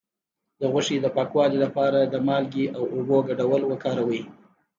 [0.59, 4.21] د غوښې د پاکوالي لپاره د مالګې او اوبو ګډول وکاروئ